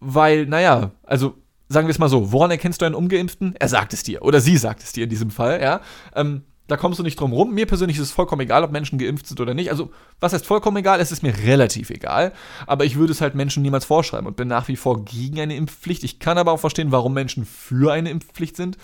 [0.00, 1.34] Weil, naja, also
[1.68, 3.54] sagen wir es mal so, woran erkennst du einen Ungeimpften?
[3.58, 4.22] Er sagt es dir.
[4.22, 5.80] Oder sie sagt es dir in diesem Fall, ja.
[6.14, 7.52] Ähm, da kommst du nicht drum rum.
[7.52, 9.70] Mir persönlich ist es vollkommen egal, ob Menschen geimpft sind oder nicht.
[9.70, 11.00] Also, was heißt vollkommen egal?
[11.00, 12.32] Es ist mir relativ egal.
[12.66, 15.56] Aber ich würde es halt Menschen niemals vorschreiben und bin nach wie vor gegen eine
[15.56, 16.04] Impfpflicht.
[16.04, 18.78] Ich kann aber auch verstehen, warum Menschen für eine Impfpflicht sind.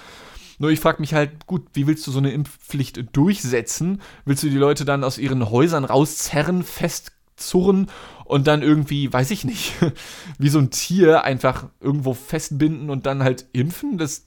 [0.59, 4.01] Nur ich frage mich halt, gut, wie willst du so eine Impfpflicht durchsetzen?
[4.25, 7.90] Willst du die Leute dann aus ihren Häusern rauszerren, festzurren
[8.25, 9.75] und dann irgendwie, weiß ich nicht,
[10.38, 13.99] wie so ein Tier einfach irgendwo festbinden und dann halt impfen?
[13.99, 14.27] Das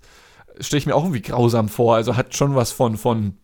[0.59, 1.95] stelle ich mir auch irgendwie grausam vor.
[1.95, 3.37] Also hat schon was von, von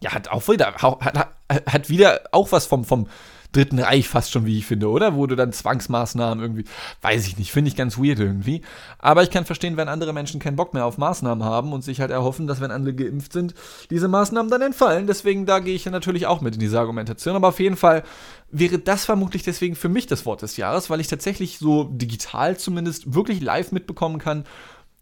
[0.00, 3.06] ja, hat auch wieder, hat, hat wieder auch was vom, vom
[3.52, 5.14] Dritten Reich fast schon, wie ich finde, oder?
[5.14, 6.64] Wo du dann Zwangsmaßnahmen irgendwie,
[7.02, 8.62] weiß ich nicht, finde ich ganz weird irgendwie.
[8.98, 12.00] Aber ich kann verstehen, wenn andere Menschen keinen Bock mehr auf Maßnahmen haben und sich
[12.00, 13.54] halt erhoffen, dass wenn andere geimpft sind,
[13.90, 15.06] diese Maßnahmen dann entfallen.
[15.06, 17.36] Deswegen, da gehe ich ja natürlich auch mit in diese Argumentation.
[17.36, 18.02] Aber auf jeden Fall
[18.50, 22.56] wäre das vermutlich deswegen für mich das Wort des Jahres, weil ich tatsächlich so digital
[22.56, 24.44] zumindest wirklich live mitbekommen kann,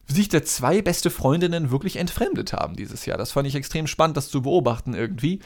[0.07, 3.19] sich da zwei beste Freundinnen wirklich entfremdet haben dieses Jahr.
[3.19, 5.41] Das fand ich extrem spannend, das zu beobachten irgendwie.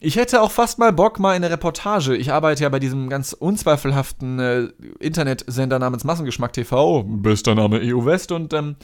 [0.00, 2.16] Ich hätte auch fast mal Bock, mal eine Reportage.
[2.16, 4.68] Ich arbeite ja bei diesem ganz unzweifelhaften äh,
[5.00, 8.76] Internetsender namens Massengeschmack TV, bester Name EU West, und ähm,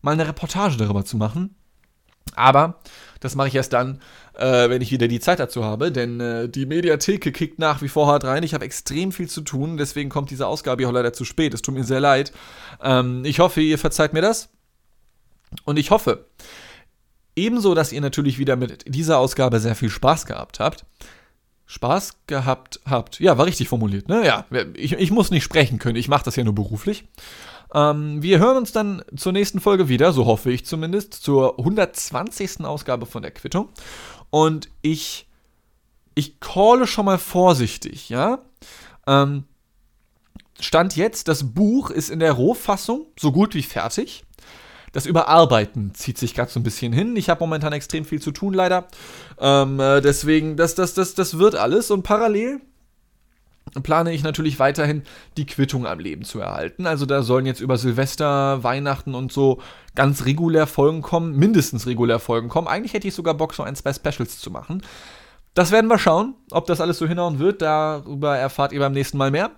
[0.00, 1.54] mal eine Reportage darüber zu machen.
[2.34, 2.80] Aber
[3.20, 4.00] das mache ich erst dann,
[4.34, 7.88] äh, wenn ich wieder die Zeit dazu habe, denn äh, die Mediatheke kickt nach wie
[7.88, 8.42] vor hart rein.
[8.42, 11.52] Ich habe extrem viel zu tun, deswegen kommt diese Ausgabe auch leider zu spät.
[11.52, 12.32] Es tut mir sehr leid.
[12.82, 14.48] Ähm, ich hoffe, ihr verzeiht mir das.
[15.64, 16.26] Und ich hoffe,
[17.36, 20.84] Ebenso, dass ihr natürlich wieder mit dieser Ausgabe sehr viel Spaß gehabt habt.
[21.66, 23.20] Spaß gehabt habt.
[23.20, 24.24] Ja, war richtig formuliert, ne?
[24.24, 24.44] Ja,
[24.74, 27.04] ich, ich muss nicht sprechen können, ich mache das ja nur beruflich.
[27.72, 32.64] Ähm, wir hören uns dann zur nächsten Folge wieder, so hoffe ich zumindest, zur 120.
[32.64, 33.68] Ausgabe von der Quittung.
[34.30, 35.26] Und ich,
[36.14, 38.38] ich calle schon mal vorsichtig, ja?
[39.06, 39.44] Ähm,
[40.60, 44.24] Stand jetzt, das Buch ist in der Rohfassung so gut wie fertig.
[44.94, 47.16] Das Überarbeiten zieht sich gerade so ein bisschen hin.
[47.16, 48.86] Ich habe momentan extrem viel zu tun, leider.
[49.40, 51.90] Ähm, äh, deswegen, das, das, das, das wird alles.
[51.90, 52.60] Und parallel
[53.82, 55.02] plane ich natürlich weiterhin
[55.36, 56.86] die Quittung am Leben zu erhalten.
[56.86, 59.60] Also da sollen jetzt über Silvester, Weihnachten und so
[59.96, 62.68] ganz regulär Folgen kommen, mindestens regulär Folgen kommen.
[62.68, 64.80] Eigentlich hätte ich sogar Bock, so ein, zwei Specials zu machen.
[65.54, 67.62] Das werden wir schauen, ob das alles so hinhauen wird.
[67.62, 69.50] Darüber erfahrt ihr beim nächsten Mal mehr.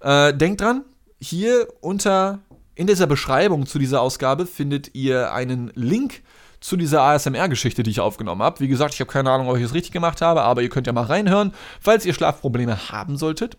[0.00, 0.84] Äh, denkt dran,
[1.20, 2.38] hier unter
[2.74, 6.22] in dieser Beschreibung zu dieser Ausgabe findet ihr einen Link
[6.60, 8.60] zu dieser ASMR-Geschichte, die ich aufgenommen habe.
[8.60, 10.86] Wie gesagt, ich habe keine Ahnung, ob ich es richtig gemacht habe, aber ihr könnt
[10.86, 13.56] ja mal reinhören, falls ihr Schlafprobleme haben solltet.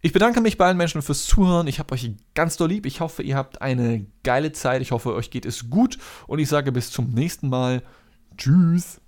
[0.00, 1.66] Ich bedanke mich bei allen Menschen fürs Zuhören.
[1.66, 2.84] Ich habe euch ganz doll lieb.
[2.84, 4.82] Ich hoffe, ihr habt eine geile Zeit.
[4.82, 5.96] Ich hoffe, euch geht es gut.
[6.26, 7.82] Und ich sage bis zum nächsten Mal.
[8.36, 9.00] Tschüss.